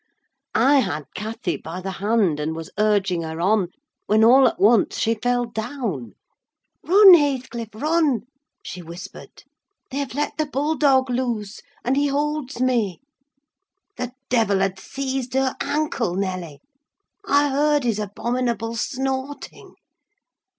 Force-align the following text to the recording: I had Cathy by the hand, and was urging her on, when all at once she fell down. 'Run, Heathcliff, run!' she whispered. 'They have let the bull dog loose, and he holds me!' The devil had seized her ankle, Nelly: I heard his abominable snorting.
I 0.55 0.79
had 0.79 1.03
Cathy 1.13 1.57
by 1.57 1.79
the 1.79 1.91
hand, 1.91 2.39
and 2.39 2.55
was 2.55 2.71
urging 2.79 3.21
her 3.21 3.39
on, 3.39 3.67
when 4.07 4.23
all 4.23 4.47
at 4.47 4.59
once 4.59 4.97
she 4.97 5.13
fell 5.13 5.45
down. 5.45 6.13
'Run, 6.83 7.13
Heathcliff, 7.13 7.69
run!' 7.75 8.21
she 8.63 8.81
whispered. 8.81 9.43
'They 9.91 9.97
have 9.99 10.15
let 10.15 10.39
the 10.39 10.47
bull 10.47 10.73
dog 10.73 11.11
loose, 11.11 11.61
and 11.85 11.95
he 11.95 12.07
holds 12.07 12.59
me!' 12.59 12.99
The 13.97 14.13
devil 14.27 14.57
had 14.61 14.79
seized 14.79 15.35
her 15.35 15.53
ankle, 15.61 16.15
Nelly: 16.15 16.61
I 17.27 17.49
heard 17.51 17.83
his 17.83 17.99
abominable 17.99 18.75
snorting. 18.77 19.75